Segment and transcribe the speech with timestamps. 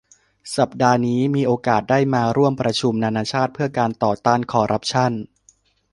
[0.57, 5.11] สัปดาห์นี้มีโอกาสได้มาร่วมประชุมนานาชาติเพื่อการต่อต้านคอร์รัปชั่น